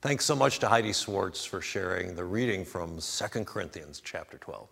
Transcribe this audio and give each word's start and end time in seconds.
Thanks 0.00 0.24
so 0.24 0.36
much 0.36 0.60
to 0.60 0.68
Heidi 0.68 0.92
Swartz 0.92 1.44
for 1.44 1.60
sharing 1.60 2.14
the 2.14 2.24
reading 2.24 2.64
from 2.64 3.00
2 3.00 3.44
Corinthians 3.44 4.00
chapter 4.00 4.38
12. 4.38 4.68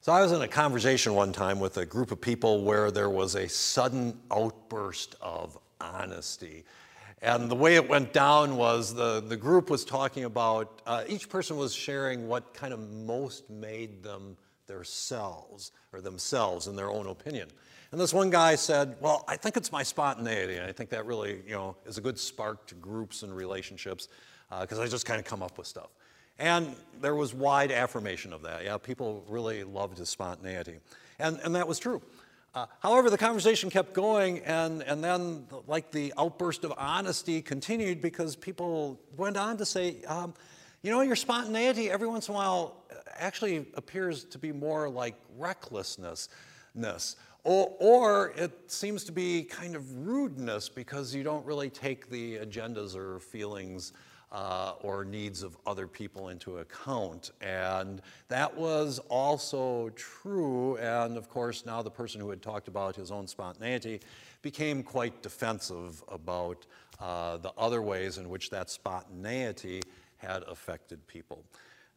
So, 0.00 0.10
I 0.10 0.20
was 0.20 0.32
in 0.32 0.42
a 0.42 0.48
conversation 0.48 1.14
one 1.14 1.30
time 1.30 1.60
with 1.60 1.76
a 1.76 1.86
group 1.86 2.10
of 2.10 2.20
people 2.20 2.64
where 2.64 2.90
there 2.90 3.08
was 3.08 3.36
a 3.36 3.48
sudden 3.48 4.18
outburst 4.32 5.14
of 5.20 5.56
honesty. 5.80 6.64
And 7.18 7.48
the 7.48 7.54
way 7.54 7.76
it 7.76 7.88
went 7.88 8.12
down 8.12 8.56
was 8.56 8.92
the, 8.92 9.20
the 9.20 9.36
group 9.36 9.70
was 9.70 9.84
talking 9.84 10.24
about, 10.24 10.82
uh, 10.84 11.04
each 11.06 11.28
person 11.28 11.56
was 11.56 11.72
sharing 11.72 12.26
what 12.26 12.52
kind 12.52 12.72
of 12.72 12.90
most 12.90 13.48
made 13.48 14.02
them 14.02 14.36
themselves 14.72 15.72
or 15.92 16.00
themselves 16.00 16.66
in 16.66 16.76
their 16.76 16.90
own 16.90 17.06
opinion. 17.06 17.48
And 17.92 18.00
this 18.00 18.14
one 18.14 18.30
guy 18.30 18.54
said, 18.54 18.96
Well, 19.00 19.24
I 19.28 19.36
think 19.36 19.56
it's 19.56 19.70
my 19.70 19.82
spontaneity. 19.82 20.60
I 20.60 20.72
think 20.72 20.90
that 20.90 21.04
really, 21.06 21.42
you 21.46 21.54
know, 21.54 21.76
is 21.86 21.98
a 21.98 22.00
good 22.00 22.18
spark 22.18 22.66
to 22.68 22.74
groups 22.74 23.22
and 23.22 23.34
relationships 23.34 24.08
because 24.60 24.78
uh, 24.78 24.82
I 24.82 24.88
just 24.88 25.06
kind 25.06 25.20
of 25.20 25.26
come 25.26 25.42
up 25.42 25.58
with 25.58 25.66
stuff. 25.66 25.90
And 26.38 26.74
there 27.00 27.14
was 27.14 27.34
wide 27.34 27.70
affirmation 27.70 28.32
of 28.32 28.42
that. 28.42 28.64
Yeah, 28.64 28.78
people 28.78 29.24
really 29.28 29.64
loved 29.64 29.98
his 29.98 30.08
spontaneity. 30.08 30.78
And, 31.18 31.38
and 31.44 31.54
that 31.54 31.68
was 31.68 31.78
true. 31.78 32.02
Uh, 32.54 32.66
however, 32.80 33.08
the 33.08 33.18
conversation 33.18 33.70
kept 33.70 33.94
going, 33.94 34.40
and, 34.40 34.82
and 34.82 35.02
then, 35.02 35.46
like, 35.66 35.90
the 35.90 36.12
outburst 36.18 36.64
of 36.64 36.74
honesty 36.76 37.40
continued 37.40 38.02
because 38.02 38.36
people 38.36 39.00
went 39.16 39.38
on 39.38 39.56
to 39.56 39.64
say, 39.64 40.02
um, 40.06 40.34
you 40.82 40.90
know, 40.90 41.00
your 41.00 41.16
spontaneity 41.16 41.90
every 41.90 42.08
once 42.08 42.28
in 42.28 42.34
a 42.34 42.36
while 42.36 42.81
actually 43.22 43.66
appears 43.74 44.24
to 44.24 44.38
be 44.38 44.52
more 44.52 44.88
like 44.88 45.14
recklessness. 45.38 46.28
Or, 47.44 47.74
or 47.80 48.32
it 48.36 48.70
seems 48.70 49.04
to 49.04 49.12
be 49.12 49.42
kind 49.42 49.74
of 49.74 50.06
rudeness 50.06 50.68
because 50.68 51.14
you 51.14 51.22
don't 51.22 51.44
really 51.44 51.70
take 51.70 52.08
the 52.08 52.36
agendas 52.36 52.94
or 52.94 53.18
feelings 53.18 53.92
uh, 54.30 54.74
or 54.80 55.04
needs 55.04 55.42
of 55.42 55.56
other 55.66 55.86
people 55.86 56.28
into 56.28 56.58
account. 56.58 57.32
And 57.40 58.00
that 58.28 58.56
was 58.56 58.98
also 59.08 59.90
true. 59.90 60.76
And 60.78 61.16
of 61.16 61.28
course, 61.28 61.66
now 61.66 61.82
the 61.82 61.90
person 61.90 62.20
who 62.20 62.30
had 62.30 62.42
talked 62.42 62.68
about 62.68 62.96
his 62.96 63.10
own 63.10 63.26
spontaneity 63.26 64.00
became 64.40 64.82
quite 64.82 65.22
defensive 65.22 66.02
about 66.08 66.66
uh, 66.98 67.36
the 67.38 67.52
other 67.58 67.82
ways 67.82 68.18
in 68.18 68.28
which 68.28 68.50
that 68.50 68.70
spontaneity 68.70 69.82
had 70.16 70.42
affected 70.44 71.06
people. 71.06 71.44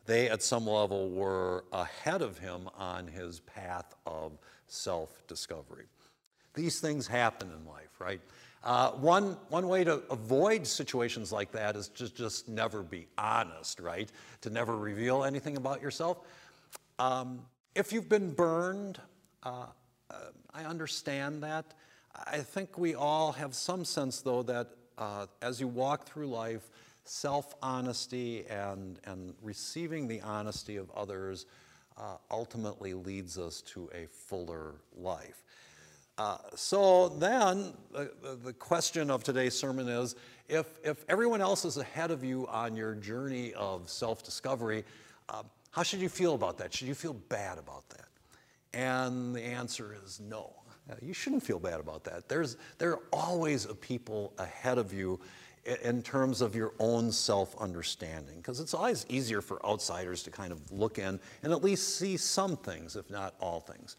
They, 0.05 0.29
at 0.29 0.43
some 0.43 0.67
level, 0.67 1.09
were 1.09 1.65
ahead 1.71 2.21
of 2.21 2.37
him 2.37 2.69
on 2.77 3.07
his 3.07 3.39
path 3.39 3.95
of 4.05 4.33
self 4.67 5.25
discovery. 5.27 5.85
These 6.53 6.79
things 6.79 7.07
happen 7.07 7.51
in 7.51 7.65
life, 7.65 7.99
right? 7.99 8.21
Uh, 8.63 8.91
one, 8.91 9.37
one 9.49 9.67
way 9.67 9.83
to 9.83 10.01
avoid 10.09 10.65
situations 10.65 11.31
like 11.31 11.51
that 11.51 11.75
is 11.75 11.87
to 11.89 12.11
just 12.11 12.49
never 12.49 12.81
be 12.81 13.07
honest, 13.17 13.79
right? 13.79 14.11
To 14.41 14.49
never 14.49 14.75
reveal 14.75 15.23
anything 15.23 15.55
about 15.57 15.81
yourself. 15.81 16.17
Um, 16.97 17.41
if 17.75 17.93
you've 17.93 18.09
been 18.09 18.31
burned, 18.31 18.99
uh, 19.43 19.67
uh, 20.09 20.15
I 20.53 20.63
understand 20.63 21.43
that. 21.43 21.73
I 22.25 22.39
think 22.39 22.77
we 22.77 22.95
all 22.95 23.33
have 23.33 23.53
some 23.53 23.85
sense, 23.85 24.21
though, 24.21 24.41
that 24.43 24.69
uh, 24.97 25.27
as 25.41 25.59
you 25.59 25.67
walk 25.67 26.07
through 26.07 26.27
life, 26.27 26.69
self 27.05 27.55
honesty 27.61 28.45
and, 28.49 28.99
and 29.05 29.33
receiving 29.41 30.07
the 30.07 30.21
honesty 30.21 30.75
of 30.75 30.91
others 30.91 31.45
uh, 31.97 32.17
ultimately 32.29 32.93
leads 32.93 33.37
us 33.37 33.61
to 33.61 33.89
a 33.93 34.07
fuller 34.07 34.75
life. 34.97 35.43
Uh, 36.17 36.37
so 36.55 37.09
then, 37.09 37.73
the, 37.91 38.37
the 38.43 38.53
question 38.53 39.11
of 39.11 39.23
today's 39.23 39.57
sermon 39.57 39.87
is 39.87 40.15
if, 40.47 40.65
if 40.83 41.03
everyone 41.09 41.41
else 41.41 41.65
is 41.65 41.77
ahead 41.77 42.11
of 42.11 42.23
you 42.23 42.47
on 42.47 42.75
your 42.75 42.95
journey 42.95 43.53
of 43.53 43.89
self 43.89 44.23
discovery, 44.23 44.83
uh, 45.29 45.43
how 45.71 45.83
should 45.83 45.99
you 45.99 46.09
feel 46.09 46.33
about 46.33 46.57
that? 46.57 46.73
Should 46.73 46.87
you 46.87 46.95
feel 46.95 47.13
bad 47.13 47.57
about 47.57 47.87
that? 47.89 48.07
And 48.73 49.35
the 49.35 49.41
answer 49.41 49.95
is 50.05 50.21
no. 50.21 50.53
Uh, 50.89 50.95
you 51.01 51.13
shouldn't 51.13 51.44
feel 51.44 51.59
bad 51.59 51.79
about 51.79 52.03
that. 52.05 52.29
There's, 52.29 52.57
there 52.77 52.91
are 52.91 53.01
always 53.11 53.65
a 53.65 53.73
people 53.73 54.33
ahead 54.38 54.77
of 54.77 54.94
you 54.94 55.19
in 55.83 56.03
terms 56.03 56.41
of 56.41 56.55
your 56.55 56.73
own 56.79 57.11
self 57.11 57.55
understanding, 57.59 58.37
because 58.37 58.59
it's 58.59 58.73
always 58.73 59.05
easier 59.09 59.41
for 59.41 59.63
outsiders 59.65 60.21
to 60.23 60.31
kind 60.31 60.51
of 60.51 60.71
look 60.71 60.99
in 60.99 61.19
and 61.43 61.51
at 61.51 61.63
least 61.63 61.97
see 61.97 62.17
some 62.17 62.55
things, 62.55 62.95
if 62.95 63.09
not 63.09 63.33
all 63.39 63.59
things. 63.59 63.95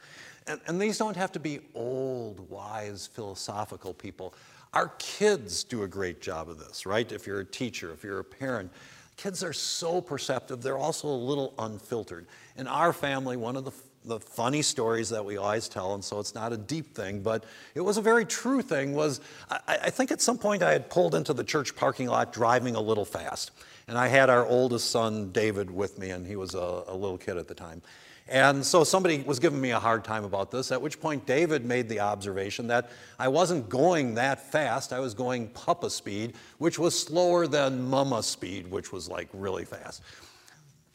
And, 0.46 0.60
and 0.66 0.80
these 0.80 0.98
don't 0.98 1.16
have 1.16 1.32
to 1.32 1.40
be 1.40 1.60
old, 1.74 2.48
wise, 2.48 3.08
philosophical 3.08 3.92
people. 3.92 4.34
Our 4.74 4.88
kids 4.98 5.64
do 5.64 5.82
a 5.82 5.88
great 5.88 6.20
job 6.20 6.48
of 6.48 6.58
this, 6.58 6.86
right? 6.86 7.10
If 7.10 7.26
you're 7.26 7.40
a 7.40 7.44
teacher, 7.44 7.92
if 7.92 8.04
you're 8.04 8.20
a 8.20 8.24
parent, 8.24 8.70
kids 9.16 9.42
are 9.42 9.52
so 9.52 10.00
perceptive, 10.00 10.62
they're 10.62 10.78
also 10.78 11.08
a 11.08 11.10
little 11.10 11.54
unfiltered. 11.58 12.26
In 12.56 12.66
our 12.68 12.92
family, 12.92 13.36
one 13.36 13.56
of 13.56 13.64
the 13.64 13.72
the 14.06 14.20
funny 14.20 14.62
stories 14.62 15.10
that 15.10 15.24
we 15.24 15.36
always 15.36 15.68
tell, 15.68 15.94
and 15.94 16.04
so 16.04 16.20
it's 16.20 16.34
not 16.34 16.52
a 16.52 16.56
deep 16.56 16.94
thing, 16.94 17.20
but 17.20 17.44
it 17.74 17.80
was 17.80 17.96
a 17.96 18.02
very 18.02 18.24
true 18.24 18.62
thing. 18.62 18.94
Was 18.94 19.20
I, 19.50 19.78
I, 19.84 19.90
think 19.90 20.12
at 20.12 20.20
some 20.20 20.38
point 20.38 20.62
I 20.62 20.72
had 20.72 20.88
pulled 20.88 21.14
into 21.14 21.32
the 21.32 21.44
church 21.44 21.74
parking 21.74 22.06
lot 22.06 22.32
driving 22.32 22.76
a 22.76 22.80
little 22.80 23.04
fast, 23.04 23.50
and 23.88 23.98
I 23.98 24.08
had 24.08 24.30
our 24.30 24.46
oldest 24.46 24.90
son 24.90 25.32
David 25.32 25.70
with 25.70 25.98
me, 25.98 26.10
and 26.10 26.26
he 26.26 26.36
was 26.36 26.54
a, 26.54 26.84
a 26.86 26.94
little 26.94 27.18
kid 27.18 27.36
at 27.36 27.48
the 27.48 27.54
time. 27.54 27.82
And 28.28 28.64
so 28.66 28.82
somebody 28.82 29.22
was 29.22 29.38
giving 29.38 29.60
me 29.60 29.70
a 29.70 29.78
hard 29.78 30.04
time 30.04 30.24
about 30.24 30.50
this, 30.50 30.72
at 30.72 30.82
which 30.82 31.00
point 31.00 31.26
David 31.26 31.64
made 31.64 31.88
the 31.88 32.00
observation 32.00 32.66
that 32.68 32.90
I 33.20 33.28
wasn't 33.28 33.68
going 33.68 34.14
that 34.14 34.50
fast. 34.50 34.92
I 34.92 34.98
was 34.98 35.14
going 35.14 35.48
papa 35.48 35.90
speed, 35.90 36.34
which 36.58 36.76
was 36.76 36.98
slower 36.98 37.46
than 37.46 37.88
mama 37.88 38.24
speed, 38.24 38.68
which 38.68 38.90
was 38.90 39.08
like 39.08 39.28
really 39.32 39.64
fast. 39.64 40.02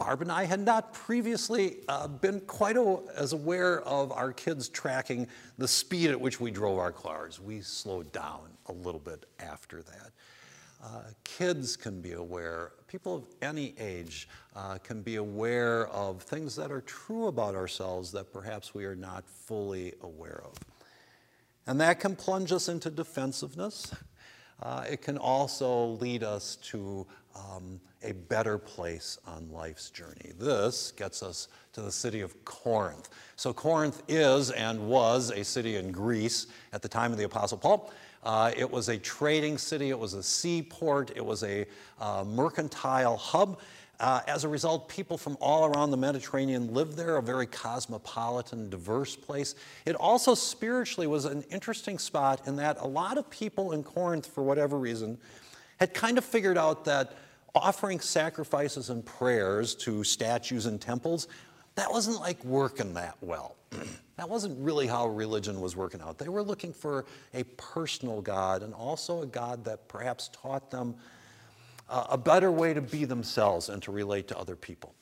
Barb 0.03 0.23
and 0.23 0.31
I 0.31 0.45
had 0.45 0.61
not 0.61 0.93
previously 0.93 1.75
uh, 1.87 2.07
been 2.07 2.39
quite 2.41 2.75
a, 2.75 2.97
as 3.15 3.33
aware 3.33 3.81
of 3.81 4.11
our 4.11 4.33
kids 4.33 4.67
tracking 4.67 5.27
the 5.59 5.67
speed 5.67 6.09
at 6.09 6.19
which 6.19 6.41
we 6.41 6.49
drove 6.49 6.79
our 6.79 6.91
cars. 6.91 7.39
We 7.39 7.61
slowed 7.61 8.11
down 8.11 8.49
a 8.65 8.71
little 8.71 8.99
bit 8.99 9.27
after 9.39 9.83
that. 9.83 10.09
Uh, 10.83 11.01
kids 11.23 11.77
can 11.77 12.01
be 12.01 12.13
aware, 12.13 12.71
people 12.87 13.15
of 13.17 13.25
any 13.43 13.75
age 13.77 14.27
uh, 14.55 14.79
can 14.79 15.03
be 15.03 15.17
aware 15.17 15.87
of 15.89 16.23
things 16.23 16.55
that 16.55 16.71
are 16.71 16.81
true 16.81 17.27
about 17.27 17.53
ourselves 17.53 18.11
that 18.13 18.33
perhaps 18.33 18.73
we 18.73 18.85
are 18.85 18.95
not 18.95 19.23
fully 19.27 19.93
aware 20.01 20.41
of. 20.43 20.55
And 21.67 21.79
that 21.79 21.99
can 21.99 22.15
plunge 22.15 22.51
us 22.51 22.69
into 22.69 22.89
defensiveness. 22.89 23.93
Uh, 24.61 24.83
it 24.89 25.01
can 25.01 25.17
also 25.17 25.97
lead 25.99 26.23
us 26.23 26.57
to 26.57 27.05
um, 27.35 27.79
a 28.03 28.13
better 28.13 28.57
place 28.57 29.17
on 29.25 29.49
life's 29.51 29.89
journey. 29.89 30.31
This 30.39 30.91
gets 30.91 31.23
us 31.23 31.47
to 31.73 31.81
the 31.81 31.91
city 31.91 32.21
of 32.21 32.43
Corinth. 32.45 33.09
So, 33.35 33.53
Corinth 33.53 34.03
is 34.07 34.51
and 34.51 34.87
was 34.87 35.31
a 35.31 35.43
city 35.43 35.75
in 35.75 35.91
Greece 35.91 36.47
at 36.73 36.81
the 36.81 36.89
time 36.89 37.11
of 37.11 37.17
the 37.17 37.23
Apostle 37.25 37.57
Paul. 37.57 37.91
Uh, 38.23 38.51
it 38.55 38.69
was 38.69 38.89
a 38.89 38.97
trading 38.97 39.57
city, 39.57 39.89
it 39.89 39.97
was 39.97 40.13
a 40.13 40.21
seaport, 40.21 41.11
it 41.15 41.25
was 41.25 41.41
a 41.43 41.65
uh, 41.99 42.23
mercantile 42.27 43.17
hub. 43.17 43.59
Uh, 44.01 44.19
as 44.25 44.43
a 44.43 44.49
result, 44.49 44.89
people 44.89 45.15
from 45.15 45.37
all 45.39 45.65
around 45.65 45.91
the 45.91 45.97
Mediterranean 45.97 46.73
lived 46.73 46.97
there, 46.97 47.17
a 47.17 47.21
very 47.21 47.45
cosmopolitan, 47.45 48.67
diverse 48.67 49.15
place. 49.15 49.53
It 49.85 49.95
also 49.95 50.33
spiritually 50.33 51.05
was 51.05 51.25
an 51.25 51.43
interesting 51.51 51.99
spot 51.99 52.47
in 52.47 52.55
that 52.55 52.77
a 52.79 52.87
lot 52.87 53.19
of 53.19 53.29
people 53.29 53.73
in 53.73 53.83
Corinth, 53.83 54.25
for 54.25 54.41
whatever 54.41 54.79
reason, 54.79 55.19
had 55.79 55.93
kind 55.93 56.17
of 56.17 56.25
figured 56.25 56.57
out 56.57 56.83
that 56.85 57.15
offering 57.53 57.99
sacrifices 57.99 58.89
and 58.89 59.05
prayers 59.05 59.75
to 59.75 60.03
statues 60.03 60.65
and 60.65 60.81
temples, 60.81 61.27
that 61.75 61.91
wasn't 61.91 62.19
like 62.19 62.43
working 62.43 62.95
that 62.95 63.15
well. 63.21 63.55
that 64.17 64.27
wasn't 64.27 64.57
really 64.59 64.87
how 64.87 65.07
religion 65.09 65.61
was 65.61 65.75
working 65.75 66.01
out. 66.01 66.17
They 66.17 66.27
were 66.27 66.41
looking 66.41 66.73
for 66.73 67.05
a 67.35 67.43
personal 67.43 68.23
God 68.23 68.63
and 68.63 68.73
also 68.73 69.21
a 69.21 69.27
God 69.27 69.63
that 69.65 69.87
perhaps 69.87 70.31
taught 70.33 70.71
them 70.71 70.95
a 71.91 72.17
better 72.17 72.51
way 72.51 72.73
to 72.73 72.81
be 72.81 73.05
themselves 73.05 73.69
and 73.69 73.81
to 73.83 73.91
relate 73.91 74.27
to 74.29 74.37
other 74.37 74.55
people. 74.55 74.95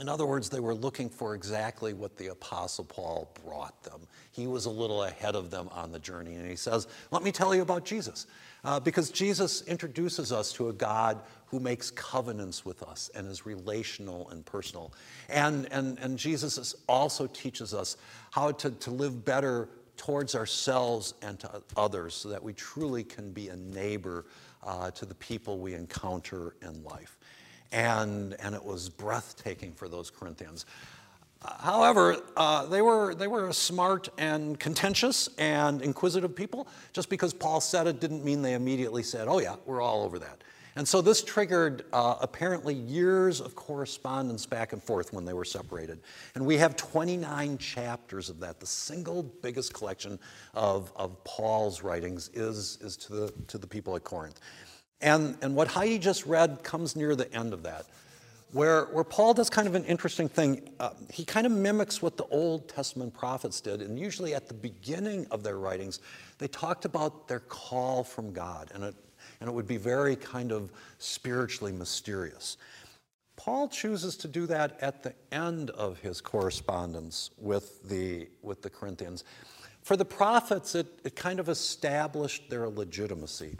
In 0.00 0.08
other 0.08 0.26
words, 0.26 0.48
they 0.48 0.60
were 0.60 0.74
looking 0.74 1.08
for 1.08 1.34
exactly 1.34 1.92
what 1.92 2.16
the 2.16 2.28
Apostle 2.28 2.84
Paul 2.84 3.34
brought 3.44 3.82
them. 3.82 4.02
He 4.30 4.46
was 4.46 4.66
a 4.66 4.70
little 4.70 5.02
ahead 5.02 5.34
of 5.34 5.50
them 5.50 5.68
on 5.72 5.90
the 5.90 5.98
journey, 5.98 6.36
and 6.36 6.48
he 6.48 6.54
says, 6.54 6.86
Let 7.10 7.24
me 7.24 7.32
tell 7.32 7.52
you 7.52 7.62
about 7.62 7.84
Jesus. 7.84 8.26
Uh, 8.64 8.78
because 8.78 9.10
Jesus 9.10 9.62
introduces 9.62 10.30
us 10.30 10.52
to 10.52 10.68
a 10.68 10.72
God 10.72 11.20
who 11.46 11.58
makes 11.58 11.90
covenants 11.90 12.64
with 12.64 12.82
us 12.82 13.10
and 13.14 13.26
is 13.26 13.46
relational 13.46 14.28
and 14.30 14.44
personal. 14.44 14.92
And, 15.28 15.66
and, 15.72 15.98
and 15.98 16.18
Jesus 16.18 16.74
also 16.88 17.26
teaches 17.28 17.72
us 17.72 17.96
how 18.30 18.52
to, 18.52 18.70
to 18.70 18.90
live 18.90 19.24
better 19.24 19.68
towards 19.96 20.34
ourselves 20.34 21.14
and 21.22 21.38
to 21.40 21.62
others 21.76 22.14
so 22.14 22.28
that 22.28 22.42
we 22.42 22.52
truly 22.52 23.04
can 23.04 23.32
be 23.32 23.48
a 23.48 23.56
neighbor 23.56 24.26
uh, 24.62 24.90
to 24.92 25.04
the 25.06 25.14
people 25.14 25.58
we 25.58 25.74
encounter 25.74 26.54
in 26.62 26.82
life. 26.84 27.18
And, 27.72 28.34
and 28.40 28.54
it 28.54 28.64
was 28.64 28.88
breathtaking 28.88 29.72
for 29.72 29.88
those 29.88 30.10
Corinthians. 30.10 30.66
However, 31.60 32.16
uh, 32.36 32.66
they, 32.66 32.82
were, 32.82 33.14
they 33.14 33.28
were 33.28 33.52
smart 33.52 34.08
and 34.18 34.58
contentious 34.58 35.28
and 35.38 35.82
inquisitive 35.82 36.34
people. 36.34 36.66
Just 36.92 37.08
because 37.08 37.32
Paul 37.32 37.60
said 37.60 37.86
it 37.86 38.00
didn't 38.00 38.24
mean 38.24 38.42
they 38.42 38.54
immediately 38.54 39.02
said, 39.02 39.28
oh, 39.28 39.38
yeah, 39.38 39.56
we're 39.64 39.80
all 39.80 40.02
over 40.02 40.18
that. 40.18 40.42
And 40.78 40.86
so 40.86 41.00
this 41.00 41.24
triggered 41.24 41.86
uh, 41.92 42.14
apparently 42.20 42.72
years 42.72 43.40
of 43.40 43.56
correspondence 43.56 44.46
back 44.46 44.72
and 44.72 44.80
forth 44.80 45.12
when 45.12 45.24
they 45.24 45.32
were 45.32 45.44
separated. 45.44 45.98
And 46.36 46.46
we 46.46 46.56
have 46.58 46.76
29 46.76 47.58
chapters 47.58 48.30
of 48.30 48.38
that. 48.38 48.60
The 48.60 48.66
single 48.66 49.24
biggest 49.24 49.74
collection 49.74 50.20
of, 50.54 50.92
of 50.94 51.24
Paul's 51.24 51.82
writings 51.82 52.30
is, 52.32 52.78
is 52.80 52.96
to, 52.98 53.12
the, 53.12 53.34
to 53.48 53.58
the 53.58 53.66
people 53.66 53.96
at 53.96 54.04
Corinth. 54.04 54.38
And, 55.00 55.36
and 55.42 55.56
what 55.56 55.66
Heidi 55.66 55.98
just 55.98 56.26
read 56.26 56.62
comes 56.62 56.94
near 56.94 57.16
the 57.16 57.32
end 57.34 57.52
of 57.52 57.64
that 57.64 57.86
where, 58.52 58.84
where 58.86 59.04
Paul 59.04 59.34
does 59.34 59.50
kind 59.50 59.68
of 59.68 59.74
an 59.74 59.84
interesting 59.84 60.26
thing. 60.26 60.70
Uh, 60.80 60.90
he 61.12 61.22
kind 61.22 61.44
of 61.44 61.52
mimics 61.52 62.00
what 62.00 62.16
the 62.16 62.24
Old 62.30 62.66
Testament 62.66 63.12
prophets 63.12 63.60
did, 63.60 63.82
and 63.82 63.98
usually 63.98 64.32
at 64.32 64.48
the 64.48 64.54
beginning 64.54 65.26
of 65.30 65.42
their 65.42 65.58
writings, 65.58 66.00
they 66.38 66.48
talked 66.48 66.86
about 66.86 67.28
their 67.28 67.40
call 67.40 68.02
from 68.02 68.32
God, 68.32 68.70
and 68.74 68.84
it, 68.84 68.94
and 69.40 69.48
it 69.48 69.52
would 69.52 69.66
be 69.66 69.76
very 69.76 70.16
kind 70.16 70.52
of 70.52 70.70
spiritually 70.98 71.72
mysterious. 71.72 72.56
Paul 73.36 73.68
chooses 73.68 74.16
to 74.16 74.28
do 74.28 74.46
that 74.46 74.78
at 74.82 75.02
the 75.02 75.14
end 75.30 75.70
of 75.70 76.00
his 76.00 76.20
correspondence 76.20 77.30
with 77.38 77.88
the, 77.88 78.28
with 78.42 78.62
the 78.62 78.70
Corinthians. 78.70 79.24
For 79.82 79.96
the 79.96 80.04
prophets, 80.04 80.74
it, 80.74 80.86
it 81.04 81.14
kind 81.14 81.38
of 81.38 81.48
established 81.48 82.50
their 82.50 82.68
legitimacy. 82.68 83.56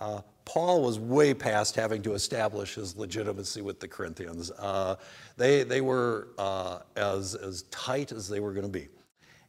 Uh, 0.00 0.22
Paul 0.44 0.82
was 0.82 0.98
way 0.98 1.34
past 1.34 1.76
having 1.76 2.02
to 2.02 2.14
establish 2.14 2.74
his 2.74 2.96
legitimacy 2.96 3.60
with 3.60 3.78
the 3.78 3.86
Corinthians. 3.86 4.50
Uh, 4.50 4.96
they, 5.36 5.62
they 5.62 5.80
were 5.80 6.28
uh, 6.38 6.80
as, 6.96 7.34
as 7.34 7.62
tight 7.70 8.12
as 8.12 8.28
they 8.28 8.40
were 8.40 8.52
going 8.52 8.66
to 8.66 8.72
be. 8.72 8.88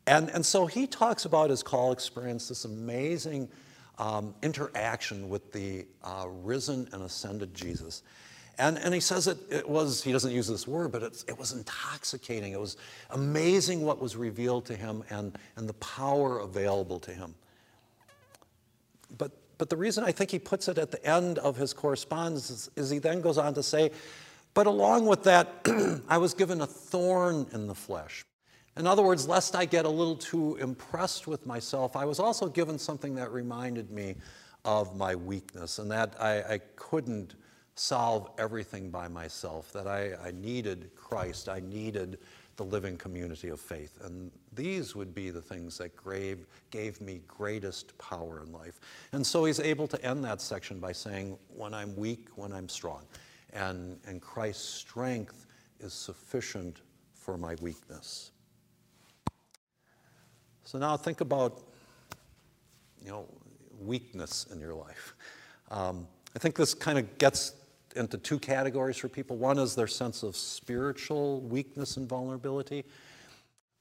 And, 0.06 0.30
and 0.30 0.45
so 0.45 0.66
he 0.66 0.86
talks 0.86 1.25
about 1.25 1.50
his 1.50 1.63
call 1.63 1.94
experience, 1.94 2.50
this 2.50 2.66
amazing 2.66 3.50
um, 3.98 4.34
interaction 4.42 5.30
with 5.30 5.51
the 5.51 5.86
uh, 6.04 6.25
risen 6.28 6.88
and 6.92 7.04
ascended 7.04 7.54
Jesus. 7.54 8.04
And, 8.60 8.78
and 8.78 8.94
he 8.94 9.00
says 9.00 9.28
it, 9.28 9.38
it 9.50 9.68
was, 9.68 10.04
he 10.04 10.12
doesn't 10.12 10.31
use 10.31 10.48
this 10.48 10.68
word, 10.68 10.92
but 10.92 11.01
it 11.01 11.38
was 11.38 11.54
intoxicating. 11.54 12.54
It 12.54 12.60
was 12.60 12.78
amazing 13.10 13.81
what 13.81 14.00
was 14.00 14.16
revealed 14.16 14.66
to 14.66 14.75
him 14.75 15.04
and, 15.10 15.38
and 15.56 15.68
the 15.68 15.74
power 15.74 16.40
available 16.40 17.00
to 17.00 17.12
him. 17.12 17.34
But 19.18 19.31
but 19.57 19.69
the 19.69 19.78
reason 19.78 20.04
I 20.04 20.12
think 20.12 20.31
he 20.31 20.40
puts 20.40 20.68
it 20.68 20.78
at 20.78 20.92
the 20.92 21.06
end 21.06 21.40
of 21.40 21.56
his 21.56 21.74
correspondence 21.74 22.50
is, 22.50 22.69
is 22.75 22.90
he 22.90 23.00
then 23.00 23.22
goes 23.22 23.38
on 23.38 23.54
to 23.54 23.63
say, 23.63 23.92
But 24.54 24.68
along 24.68 25.06
with 25.06 25.24
that, 25.24 25.66
I 26.10 26.18
was 26.18 26.34
given 26.34 26.62
a 26.62 26.68
thorn 26.68 27.48
in 27.54 27.68
the 27.68 27.75
flesh. 27.75 28.25
In 28.75 28.87
other 28.87 29.03
words, 29.03 29.27
lest 29.27 29.55
I 29.55 29.65
get 29.65 29.85
a 29.85 29.89
little 29.89 30.15
too 30.15 30.55
impressed 30.55 31.27
with 31.27 31.45
myself, 31.45 31.95
I 31.95 32.05
was 32.05 32.19
also 32.19 32.47
given 32.47 32.79
something 32.79 33.13
that 33.15 33.31
reminded 33.31 33.91
me 33.91 34.15
of 34.65 34.95
my 34.95 35.15
weakness 35.15 35.79
and 35.79 35.91
that 35.91 36.15
I, 36.19 36.41
I 36.41 36.57
couldn't 36.75 37.35
solve 37.75 38.29
everything 38.37 38.89
by 38.89 39.07
myself, 39.07 39.71
that 39.73 39.87
I, 39.87 40.13
I 40.15 40.31
needed 40.31 40.91
Christ, 40.95 41.49
I 41.49 41.59
needed 41.59 42.19
the 42.55 42.63
living 42.63 42.97
community 42.97 43.49
of 43.49 43.59
faith. 43.59 43.99
And 44.03 44.31
these 44.53 44.95
would 44.95 45.13
be 45.13 45.31
the 45.31 45.41
things 45.41 45.77
that 45.79 45.91
gave, 46.03 46.45
gave 46.69 47.01
me 47.01 47.21
greatest 47.27 47.97
power 47.97 48.43
in 48.45 48.51
life. 48.51 48.79
And 49.11 49.25
so 49.25 49.45
he's 49.45 49.59
able 49.59 49.87
to 49.87 50.05
end 50.05 50.23
that 50.23 50.39
section 50.39 50.79
by 50.79 50.91
saying, 50.91 51.37
When 51.49 51.73
I'm 51.73 51.95
weak, 51.95 52.29
when 52.35 52.53
I'm 52.53 52.69
strong. 52.69 53.03
And, 53.53 53.99
and 54.05 54.21
Christ's 54.21 54.67
strength 54.67 55.47
is 55.79 55.93
sufficient 55.93 56.81
for 57.13 57.37
my 57.37 57.55
weakness. 57.61 58.32
So 60.63 60.77
now 60.77 60.98
think 60.98 61.21
about, 61.21 61.62
you 63.04 63.12
know, 63.12 63.25
weakness 63.81 64.48
in 64.51 64.60
your 64.60 64.74
life. 64.74 65.15
Um, 65.71 66.07
I 66.36 66.39
think 66.39 66.56
this 66.56 66.74
kind 66.74 66.98
of 66.98 67.18
gets 67.18 67.54
into 67.95 68.18
two 68.18 68.39
categories 68.39 68.98
for 68.98 69.07
people. 69.07 69.38
One 69.38 69.60
is 69.60 69.75
their 69.75 69.88
sense 69.88 70.24
of 70.24 70.36
spiritual 70.36 71.42
weakness 71.42 71.98
and 71.98 72.07
vulnerability. 72.07 72.86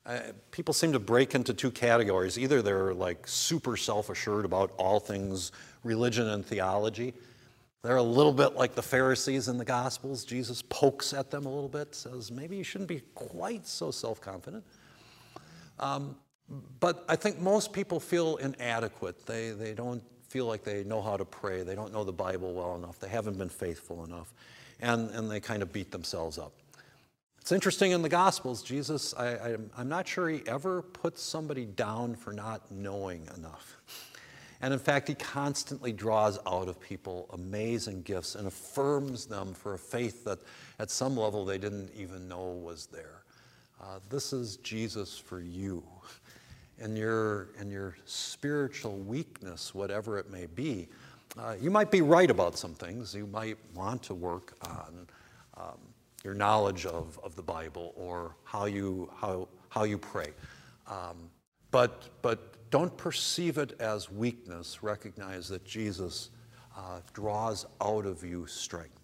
Uh, 0.05 0.19
people 0.51 0.75
seem 0.75 0.93
to 0.93 0.99
break 0.99 1.35
into 1.35 1.55
two 1.55 1.71
categories. 1.71 2.39
Either 2.39 2.61
they're 2.61 2.93
like 2.93 3.27
super 3.27 3.77
self 3.77 4.11
assured 4.11 4.45
about 4.45 4.73
all 4.77 4.99
things 4.99 5.53
religion 5.85 6.29
and 6.29 6.45
theology. 6.45 7.15
They're 7.83 7.97
a 7.97 8.03
little 8.03 8.33
bit 8.33 8.55
like 8.55 8.75
the 8.75 8.83
Pharisees 8.83 9.49
in 9.49 9.59
the 9.59 9.65
Gospels. 9.65 10.25
Jesus 10.25 10.63
pokes 10.63 11.13
at 11.13 11.31
them 11.31 11.47
a 11.47 11.53
little 11.53 11.69
bit, 11.69 11.95
says, 11.95 12.31
maybe 12.31 12.57
you 12.57 12.63
shouldn't 12.63 12.89
be 12.89 13.03
quite 13.15 13.67
so 13.67 13.91
self 13.91 14.21
confident. 14.21 14.65
Um, 15.79 16.17
but 16.81 17.05
I 17.09 17.17
think 17.17 17.41
most 17.41 17.73
people 17.73 17.99
feel 17.99 18.37
inadequate. 18.37 19.27
They, 19.27 19.51
they 19.51 19.73
don't 19.73 20.03
feel 20.29 20.47
like 20.47 20.65
they 20.65 20.85
know 20.85 21.03
how 21.03 21.17
to 21.17 21.25
pray, 21.25 21.63
they 21.63 21.75
don't 21.75 21.93
know 21.93 22.05
the 22.05 22.13
Bible 22.13 22.55
well 22.55 22.75
enough, 22.75 22.99
they 22.99 23.09
haven't 23.09 23.37
been 23.37 23.51
faithful 23.51 24.05
enough, 24.05 24.33
and, 24.81 25.11
and 25.11 25.31
they 25.31 25.41
kind 25.41 25.63
of 25.63 25.73
beat 25.73 25.91
themselves 25.91 26.39
up. 26.39 26.53
It's 27.39 27.53
interesting 27.53 27.91
in 27.91 28.03
the 28.03 28.09
Gospels, 28.09 28.63
Jesus, 28.63 29.13
I, 29.15 29.57
I, 29.77 29.81
am 29.81 29.89
not 29.89 30.09
sure 30.09 30.29
he 30.29 30.43
ever 30.47 30.81
puts 30.81 31.21
somebody 31.21 31.67
down 31.67 32.15
for 32.15 32.33
not 32.33 32.71
knowing 32.71 33.29
enough. 33.37 33.77
And 34.63 34.73
in 34.73 34.79
fact, 34.79 35.09
he 35.09 35.17
constantly 35.17 35.93
draws 35.93 36.39
out 36.47 36.69
of 36.69 36.81
people 36.81 37.29
amazing 37.33 38.03
gifts 38.03 38.37
and 38.37 38.47
affirms 38.47 39.27
them 39.27 39.55
for 39.55 39.75
a 39.75 39.79
faith 39.79 40.25
that 40.25 40.39
at 40.79 40.89
some 40.89 41.17
level 41.17 41.45
they 41.45 41.59
didn't 41.59 41.91
even 41.97 42.29
know 42.29 42.53
was 42.53 42.87
there. 42.87 43.25
Uh, 43.83 43.99
this 44.09 44.33
is 44.33 44.59
Jesus 44.59 45.19
for 45.19 45.41
you 45.41 45.83
in 46.83 46.97
your, 46.97 47.49
in 47.61 47.71
your 47.71 47.97
spiritual 48.05 48.99
weakness, 48.99 49.75
whatever 49.75 50.19
it 50.19 50.31
may 50.31 50.47
be, 50.47 50.89
uh, 51.39 51.55
you 51.61 51.71
might 51.71 51.91
be 51.91 52.03
right 52.03 52.31
about 52.31 52.59
some 52.59 52.75
things. 52.75 53.15
You 53.15 53.27
might 53.27 53.57
want 53.75 54.03
to 54.05 54.15
work 54.15 54.55
on 54.69 55.07
um, 55.57 55.79
your 56.25 56.35
knowledge 56.35 56.85
of, 56.85 57.19
of 57.23 57.37
the 57.37 57.43
Bible 57.43 57.95
or 57.97 58.35
how 58.45 58.67
you, 58.67 59.11
how, 59.17 59.49
how 59.69 59.85
you 59.85 59.97
pray. 59.97 60.33
Um, 60.87 61.31
but, 61.71 62.11
but 62.21 62.71
don't 62.71 62.95
perceive 62.97 63.59
it 63.59 63.81
as 63.81 64.11
weakness. 64.11 64.83
Recognize 64.83 65.49
that 65.49 65.65
Jesus 65.65 66.31
uh, 66.77 67.01
draws 67.13 67.65
out 67.81 68.07
of 68.07 68.25
you 68.25 68.47
strength. 68.47 69.02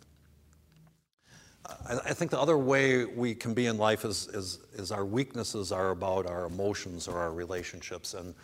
I, 1.89 2.15
think 2.15 2.31
the 2.31 2.41
other 2.41 2.57
way 2.57 3.05
we 3.05 3.35
can 3.35 3.53
be 3.53 3.67
in 3.67 3.77
life 3.77 4.05
is, 4.05 4.29
is, 4.29 4.59
is 4.75 4.91
our 4.91 5.05
weaknesses 5.05 5.71
are 5.71 5.91
about 5.91 6.27
our 6.27 6.47
emotions 6.47 7.07
or 7.09 7.19
our 7.19 7.33
relationships. 7.33 8.15
And, 8.15 8.35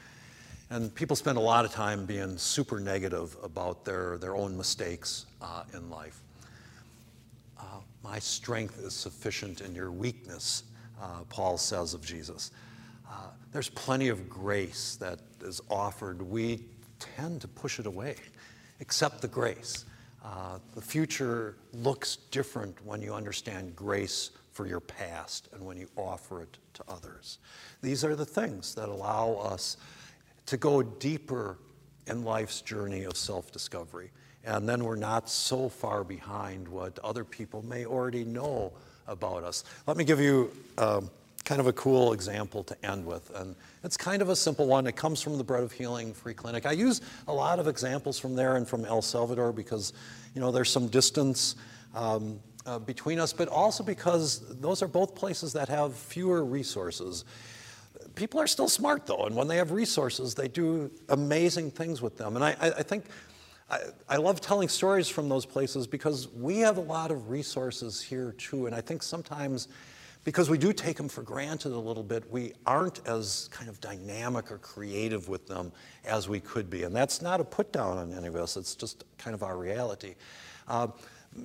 and 0.70 0.94
people 0.94 1.16
spend 1.16 1.38
a 1.38 1.40
lot 1.40 1.64
of 1.64 1.72
time 1.72 2.04
being 2.04 2.36
super 2.36 2.80
negative 2.80 3.36
about 3.42 3.84
their, 3.84 4.18
their 4.18 4.36
own 4.36 4.56
mistakes 4.56 5.26
uh, 5.40 5.64
in 5.72 5.88
life. 5.88 6.20
Uh, 7.58 7.62
my 8.02 8.18
strength 8.18 8.78
is 8.80 8.92
sufficient 8.92 9.62
in 9.62 9.74
your 9.74 9.90
weakness, 9.90 10.64
uh, 11.00 11.20
Paul 11.30 11.56
says 11.56 11.94
of 11.94 12.04
Jesus. 12.04 12.50
Uh, 13.10 13.28
there's 13.52 13.70
plenty 13.70 14.08
of 14.08 14.28
grace 14.28 14.96
that 15.00 15.20
is 15.42 15.62
offered. 15.70 16.20
We 16.20 16.64
tend 16.98 17.40
to 17.40 17.48
push 17.48 17.78
it 17.78 17.86
away, 17.86 18.16
accept 18.80 19.22
the 19.22 19.28
grace. 19.28 19.86
Uh, 20.24 20.58
the 20.74 20.80
future 20.80 21.56
looks 21.74 22.16
different 22.30 22.74
when 22.84 23.02
you 23.02 23.12
understand 23.12 23.76
grace 23.76 24.30
for 24.52 24.66
your 24.66 24.80
past 24.80 25.48
and 25.52 25.64
when 25.64 25.76
you 25.76 25.86
offer 25.96 26.42
it 26.42 26.56
to 26.72 26.82
others. 26.88 27.38
These 27.82 28.04
are 28.04 28.16
the 28.16 28.24
things 28.24 28.74
that 28.76 28.88
allow 28.88 29.34
us 29.34 29.76
to 30.46 30.56
go 30.56 30.82
deeper 30.82 31.58
in 32.06 32.24
life's 32.24 32.62
journey 32.62 33.04
of 33.04 33.16
self 33.16 33.52
discovery. 33.52 34.10
And 34.44 34.68
then 34.68 34.84
we're 34.84 34.96
not 34.96 35.28
so 35.28 35.68
far 35.68 36.04
behind 36.04 36.68
what 36.68 36.98
other 37.00 37.24
people 37.24 37.64
may 37.64 37.84
already 37.84 38.24
know 38.24 38.72
about 39.06 39.42
us. 39.42 39.64
Let 39.86 39.96
me 39.96 40.04
give 40.04 40.20
you 40.20 40.50
um, 40.78 41.10
kind 41.44 41.60
of 41.60 41.66
a 41.66 41.72
cool 41.72 42.12
example 42.12 42.64
to 42.64 42.86
end 42.86 43.04
with. 43.04 43.30
And 43.34 43.54
it's 43.82 43.96
kind 43.96 44.22
of 44.22 44.30
a 44.30 44.36
simple 44.36 44.66
one. 44.66 44.86
It 44.86 44.96
comes 44.96 45.20
from 45.20 45.36
the 45.36 45.44
Bread 45.44 45.62
of 45.62 45.72
Healing 45.72 46.14
Free 46.14 46.34
Clinic. 46.34 46.64
I 46.64 46.72
use 46.72 47.02
a 47.28 47.32
lot 47.32 47.58
of 47.58 47.68
examples 47.68 48.18
from 48.18 48.34
there 48.34 48.56
and 48.56 48.66
from 48.66 48.84
El 48.84 49.02
Salvador 49.02 49.52
because, 49.52 49.92
you 50.34 50.40
know, 50.40 50.50
there's 50.50 50.70
some 50.70 50.88
distance 50.88 51.56
um, 51.94 52.40
uh, 52.66 52.78
between 52.78 53.18
us, 53.18 53.32
but 53.32 53.48
also 53.48 53.84
because 53.84 54.40
those 54.58 54.82
are 54.82 54.88
both 54.88 55.14
places 55.14 55.52
that 55.52 55.68
have 55.68 55.94
fewer 55.94 56.44
resources. 56.44 57.24
People 58.14 58.40
are 58.40 58.46
still 58.46 58.68
smart, 58.68 59.06
though, 59.06 59.26
and 59.26 59.36
when 59.36 59.48
they 59.48 59.56
have 59.56 59.70
resources, 59.70 60.34
they 60.34 60.48
do 60.48 60.90
amazing 61.10 61.70
things 61.70 62.00
with 62.00 62.16
them. 62.16 62.36
And 62.36 62.44
I, 62.44 62.56
I 62.60 62.82
think 62.82 63.04
I, 63.70 63.80
I 64.08 64.16
love 64.16 64.40
telling 64.40 64.68
stories 64.68 65.08
from 65.08 65.28
those 65.28 65.44
places 65.44 65.86
because 65.86 66.28
we 66.28 66.58
have 66.58 66.78
a 66.78 66.82
lot 66.82 67.10
of 67.10 67.28
resources 67.28 68.00
here, 68.00 68.32
too. 68.38 68.66
And 68.66 68.74
I 68.74 68.80
think 68.80 69.02
sometimes 69.02 69.68
because 70.24 70.50
we 70.50 70.58
do 70.58 70.72
take 70.72 70.96
them 70.96 71.08
for 71.08 71.22
granted 71.22 71.72
a 71.72 71.78
little 71.78 72.02
bit, 72.02 72.28
we 72.30 72.52
aren't 72.66 73.06
as 73.06 73.48
kind 73.52 73.68
of 73.68 73.80
dynamic 73.80 74.50
or 74.50 74.58
creative 74.58 75.28
with 75.28 75.46
them 75.46 75.70
as 76.04 76.28
we 76.28 76.40
could 76.40 76.68
be. 76.68 76.82
And 76.82 76.96
that's 76.96 77.22
not 77.22 77.40
a 77.40 77.44
put 77.44 77.72
down 77.72 77.98
on 77.98 78.12
any 78.12 78.26
of 78.26 78.36
us, 78.36 78.56
it's 78.56 78.74
just 78.74 79.04
kind 79.18 79.34
of 79.34 79.42
our 79.42 79.56
reality. 79.56 80.14
Uh, 80.66 80.88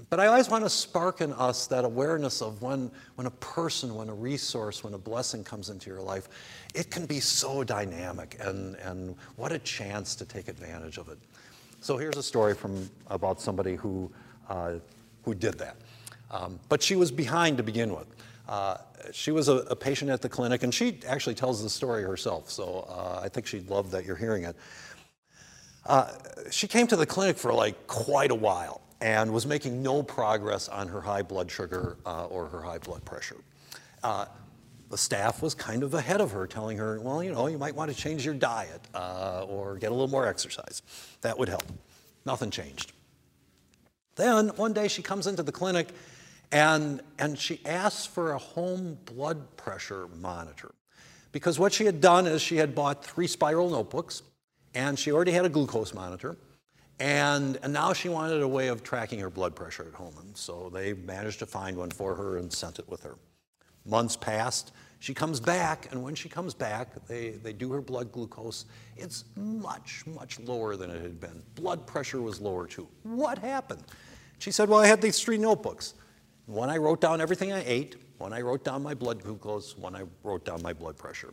But 0.10 0.20
I 0.20 0.28
always 0.28 0.50
want 0.50 0.64
to 0.66 0.70
spark 0.70 1.20
in 1.20 1.34
us 1.34 1.66
that 1.68 1.84
awareness 1.84 2.42
of 2.44 2.62
when, 2.62 2.92
when 3.16 3.26
a 3.26 3.32
person, 3.42 3.96
when 3.96 4.08
a 4.08 4.14
resource, 4.14 4.84
when 4.84 4.94
a 4.94 5.00
blessing 5.00 5.44
comes 5.44 5.70
into 5.70 5.90
your 5.90 6.02
life, 6.02 6.30
it 6.76 6.92
can 6.92 7.08
be 7.08 7.20
so 7.20 7.64
dynamic, 7.64 8.38
and, 8.40 8.76
and 8.86 9.16
what 9.36 9.52
a 9.52 9.58
chance 9.60 10.16
to 10.16 10.26
take 10.26 10.48
advantage 10.48 11.00
of 11.00 11.10
it. 11.10 11.18
So 11.82 11.98
here's 11.98 12.18
a 12.18 12.24
story 12.24 12.54
from 12.54 12.88
about 13.08 13.42
somebody 13.42 13.76
who, 13.76 14.12
uh, 14.48 14.74
who 15.24 15.34
did 15.34 15.58
that. 15.58 15.76
Um, 16.30 16.60
but 16.70 16.84
she 16.84 16.96
was 16.96 17.12
behind 17.12 17.58
to 17.58 17.64
begin 17.64 17.90
with. 17.96 18.06
Uh, 18.50 18.78
she 19.12 19.30
was 19.30 19.48
a, 19.48 19.58
a, 19.58 19.76
patient 19.76 20.10
at 20.10 20.24
the 20.24 20.28
clinic, 20.28 20.64
and 20.64 20.74
she 20.74 20.98
actually 21.08 21.36
tells 21.36 21.62
the 21.62 21.70
story 21.70 22.02
herself, 22.02 22.50
so 22.50 22.84
uh, 22.90 23.22
I 23.24 23.30
think 23.30 23.46
she'd 23.46 23.70
love 23.70 23.92
that 23.92 24.06
you're 24.06 24.16
hearing 24.16 24.44
it. 24.44 24.56
Uh, 25.86 26.12
she 26.50 26.68
came 26.68 26.88
to 26.88 26.96
the 26.96 27.06
clinic 27.06 27.38
for 27.38 27.54
like 27.54 27.86
quite 27.86 28.32
a 28.32 28.36
while 28.36 28.82
and 29.02 29.32
was 29.32 29.46
making 29.46 29.84
no 29.84 30.02
progress 30.02 30.68
on 30.68 30.88
her 30.88 31.00
high 31.00 31.22
blood 31.22 31.52
sugar 31.52 31.98
uh, 32.08 32.26
or 32.26 32.48
her 32.48 32.64
high 32.64 32.80
blood 32.80 33.06
pressure. 33.06 33.38
Uh, 34.04 34.26
the 34.90 34.98
staff 34.98 35.44
was 35.44 35.54
kind 35.54 35.84
of 35.84 35.94
ahead 35.94 36.20
of 36.20 36.32
her, 36.32 36.48
telling 36.48 36.80
her, 36.80 37.00
well, 37.02 37.24
you 37.24 37.32
know, 37.32 37.46
you 37.46 37.60
might 37.60 37.76
want 37.76 37.92
to 37.92 37.96
change 37.96 38.26
your 38.26 38.34
diet 38.34 38.82
uh, 38.96 39.46
or 39.48 39.76
get 39.76 39.92
a 39.92 39.94
little 39.94 40.08
more 40.08 40.26
exercise. 40.26 40.82
That 41.22 41.38
would 41.38 41.50
help. 41.50 41.66
Nothing 42.26 42.50
changed. 42.50 42.94
Then 44.16 44.48
one 44.56 44.74
day 44.74 44.88
she 44.88 45.04
comes 45.04 45.28
into 45.28 45.44
the 45.44 45.52
clinic 45.52 45.90
and, 46.52 47.02
and 47.18 47.38
she 47.38 47.62
asks 47.66 48.06
for 48.06 48.32
a 48.32 48.38
home 48.38 48.98
blood 49.06 49.56
pressure 49.58 50.08
monitor. 50.20 50.72
Because 51.32 51.60
what 51.60 51.74
she 51.74 51.86
had 51.86 52.02
done 52.02 52.26
is 52.26 52.42
she 52.42 52.58
had 52.58 52.74
bought 52.74 53.06
three 53.06 53.28
spiral 53.28 53.70
notebooks 53.70 54.24
and 54.74 54.98
she 54.98 55.12
already 55.12 55.32
had 55.32 55.46
a 55.46 55.50
glucose 55.50 55.94
monitor. 55.94 56.38
And, 57.00 57.58
and 57.64 57.72
now 57.72 57.94
she 57.94 58.10
wanted 58.10 58.42
a 58.42 58.48
way 58.48 58.68
of 58.68 58.84
tracking 58.84 59.20
her 59.20 59.30
blood 59.30 59.56
pressure 59.56 59.86
at 59.88 59.94
home. 59.94 60.16
And 60.20 60.36
so 60.36 60.70
they 60.74 60.94
managed 60.94 61.40
to 61.40 61.46
find 61.46 61.78
one 61.78 61.92
for 61.92 62.16
her 62.16 62.38
and 62.38 62.52
sent 62.52 62.78
it 62.78 62.90
with 62.90 63.04
her. 63.04 63.16
Months 63.86 64.18
passed. 64.18 64.74
She 65.00 65.14
comes 65.14 65.40
back, 65.40 65.88
and 65.92 66.04
when 66.04 66.14
she 66.14 66.28
comes 66.28 66.54
back, 66.54 67.08
they, 67.08 67.30
they 67.30 67.54
do 67.54 67.72
her 67.72 67.82
blood 67.82 68.12
glucose. 68.12 68.66
It's 68.98 69.24
much, 69.38 70.04
much 70.06 70.42
lower 70.42 70.76
than 70.76 70.92
it 70.92 71.02
had 71.02 71.22
been. 71.22 71.42
Blood 71.56 71.88
pressure 71.88 72.22
was 72.22 72.42
lower 72.42 72.68
too. 72.68 72.86
What 73.04 73.38
happened? 73.38 73.84
She 74.40 74.52
said, 74.52 74.68
Well, 74.68 74.80
I 74.80 74.88
had 74.88 75.02
these 75.02 75.22
three 75.22 75.38
notebooks. 75.38 75.94
One 76.50 76.72
I 76.72 76.78
wrote 76.78 77.00
down 77.00 77.22
everything 77.22 77.54
I 77.54 77.64
ate, 77.64 77.96
one 78.18 78.34
I 78.34 78.42
wrote 78.42 78.64
down 78.64 78.82
my 78.82 78.96
blood 78.96 79.22
glucose, 79.22 79.78
one 79.78 79.96
I 79.96 80.02
wrote 80.24 80.46
down 80.46 80.64
my 80.64 80.74
blood 80.74 80.98
pressure. 80.98 81.32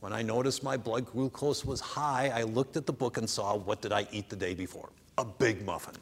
When 0.00 0.12
I 0.12 0.20
noticed 0.20 0.62
my 0.62 0.76
blood 0.76 1.06
glucose 1.06 1.64
was 1.64 1.80
high, 1.80 2.30
I 2.34 2.42
looked 2.42 2.76
at 2.76 2.84
the 2.84 2.92
book 2.92 3.16
and 3.16 3.28
saw 3.28 3.56
what 3.56 3.80
did 3.80 3.92
I 3.92 4.06
eat 4.12 4.28
the 4.28 4.36
day 4.36 4.52
before? 4.52 4.90
A 5.16 5.24
big 5.24 5.64
muffin. 5.64 5.94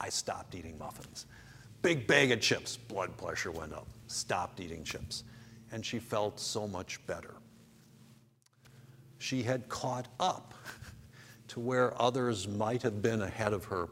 I 0.00 0.08
stopped 0.08 0.56
eating 0.56 0.76
muffins. 0.78 1.26
Big 1.80 2.08
bag 2.08 2.32
of 2.32 2.40
chips, 2.40 2.76
blood 2.76 3.16
pressure 3.16 3.52
went 3.52 3.72
up. 3.72 3.86
Stopped 4.08 4.58
eating 4.58 4.82
chips. 4.82 5.22
And 5.70 5.86
she 5.86 6.00
felt 6.00 6.40
so 6.40 6.66
much 6.66 7.06
better. 7.06 7.34
She 9.18 9.44
had 9.44 9.68
caught 9.68 10.08
up 10.18 10.54
to 11.48 11.60
where 11.60 12.02
others 12.02 12.48
might 12.48 12.82
have 12.82 13.00
been 13.00 13.22
ahead 13.22 13.52
of 13.52 13.66
her 13.66 13.88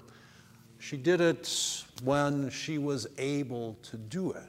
she 0.78 0.96
did 0.96 1.20
it 1.20 1.84
when 2.02 2.50
she 2.50 2.78
was 2.78 3.06
able 3.18 3.76
to 3.82 3.96
do 3.96 4.32
it. 4.32 4.42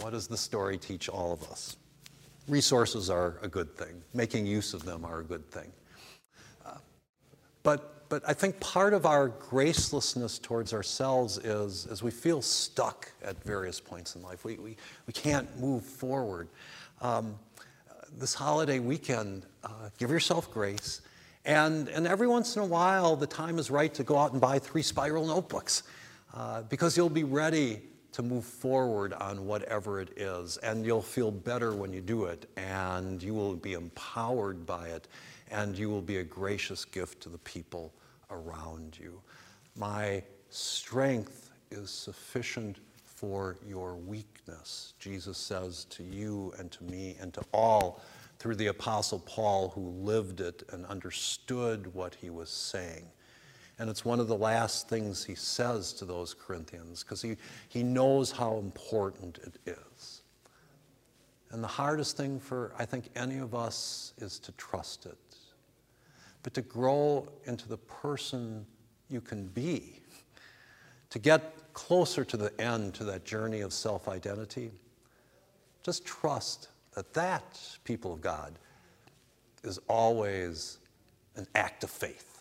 What 0.00 0.10
does 0.10 0.26
the 0.26 0.36
story 0.36 0.78
teach 0.78 1.08
all 1.08 1.32
of 1.32 1.42
us? 1.44 1.76
Resources 2.48 3.08
are 3.08 3.38
a 3.42 3.48
good 3.48 3.76
thing, 3.76 4.02
making 4.14 4.46
use 4.46 4.74
of 4.74 4.84
them 4.84 5.04
are 5.04 5.20
a 5.20 5.24
good 5.24 5.48
thing. 5.50 5.70
Uh, 6.66 6.74
but, 7.62 8.08
but 8.08 8.22
I 8.26 8.32
think 8.32 8.58
part 8.58 8.94
of 8.94 9.06
our 9.06 9.28
gracelessness 9.28 10.42
towards 10.42 10.72
ourselves 10.72 11.38
is, 11.38 11.86
is 11.86 12.02
we 12.02 12.10
feel 12.10 12.42
stuck 12.42 13.12
at 13.22 13.42
various 13.44 13.78
points 13.78 14.16
in 14.16 14.22
life. 14.22 14.44
We, 14.44 14.56
we, 14.56 14.76
we 15.06 15.12
can't 15.12 15.48
move 15.60 15.84
forward. 15.84 16.48
Um, 17.00 17.38
this 18.18 18.34
holiday 18.34 18.80
weekend, 18.80 19.46
uh, 19.62 19.90
give 19.98 20.10
yourself 20.10 20.50
grace 20.50 21.00
and, 21.44 21.88
and 21.88 22.06
every 22.06 22.28
once 22.28 22.56
in 22.56 22.62
a 22.62 22.66
while, 22.66 23.16
the 23.16 23.26
time 23.26 23.58
is 23.58 23.70
right 23.70 23.92
to 23.94 24.04
go 24.04 24.16
out 24.16 24.32
and 24.32 24.40
buy 24.40 24.58
three 24.58 24.82
spiral 24.82 25.26
notebooks 25.26 25.82
uh, 26.34 26.62
because 26.62 26.96
you'll 26.96 27.08
be 27.08 27.24
ready 27.24 27.82
to 28.12 28.22
move 28.22 28.44
forward 28.44 29.12
on 29.14 29.46
whatever 29.46 30.00
it 30.00 30.10
is. 30.16 30.56
And 30.58 30.84
you'll 30.84 31.02
feel 31.02 31.30
better 31.30 31.72
when 31.72 31.92
you 31.92 32.00
do 32.00 32.26
it, 32.26 32.48
and 32.56 33.22
you 33.22 33.34
will 33.34 33.56
be 33.56 33.72
empowered 33.72 34.66
by 34.66 34.88
it, 34.88 35.08
and 35.50 35.76
you 35.76 35.88
will 35.90 36.02
be 36.02 36.18
a 36.18 36.24
gracious 36.24 36.84
gift 36.84 37.22
to 37.22 37.28
the 37.28 37.38
people 37.38 37.92
around 38.30 38.98
you. 39.00 39.20
My 39.76 40.22
strength 40.50 41.50
is 41.70 41.90
sufficient 41.90 42.78
for 43.22 43.56
your 43.64 43.94
weakness, 43.94 44.94
Jesus 44.98 45.38
says 45.38 45.84
to 45.90 46.02
you 46.02 46.52
and 46.58 46.72
to 46.72 46.82
me 46.82 47.16
and 47.20 47.32
to 47.34 47.42
all 47.52 48.00
through 48.42 48.56
the 48.56 48.66
Apostle 48.66 49.20
Paul, 49.20 49.68
who 49.68 49.88
lived 50.04 50.40
it 50.40 50.64
and 50.72 50.84
understood 50.86 51.94
what 51.94 52.16
he 52.16 52.28
was 52.28 52.50
saying. 52.50 53.06
And 53.78 53.88
it's 53.88 54.04
one 54.04 54.18
of 54.18 54.26
the 54.26 54.36
last 54.36 54.88
things 54.88 55.24
he 55.24 55.36
says 55.36 55.92
to 55.92 56.04
those 56.04 56.34
Corinthians 56.34 57.04
because 57.04 57.22
he, 57.22 57.36
he 57.68 57.84
knows 57.84 58.32
how 58.32 58.56
important 58.56 59.38
it 59.44 59.58
is. 59.64 60.22
And 61.52 61.62
the 61.62 61.68
hardest 61.68 62.16
thing 62.16 62.40
for, 62.40 62.74
I 62.76 62.84
think, 62.84 63.10
any 63.14 63.38
of 63.38 63.54
us 63.54 64.12
is 64.18 64.40
to 64.40 64.50
trust 64.52 65.06
it. 65.06 65.36
But 66.42 66.52
to 66.54 66.62
grow 66.62 67.28
into 67.44 67.68
the 67.68 67.78
person 67.78 68.66
you 69.08 69.20
can 69.20 69.46
be, 69.46 70.00
to 71.10 71.20
get 71.20 71.72
closer 71.74 72.24
to 72.24 72.36
the 72.36 72.60
end, 72.60 72.94
to 72.94 73.04
that 73.04 73.24
journey 73.24 73.60
of 73.60 73.72
self 73.72 74.08
identity, 74.08 74.72
just 75.84 76.04
trust 76.04 76.70
that 76.94 77.12
that, 77.14 77.60
people 77.84 78.12
of 78.12 78.20
God, 78.20 78.58
is 79.64 79.78
always 79.88 80.78
an 81.36 81.46
act 81.54 81.84
of 81.84 81.90
faith. 81.90 82.31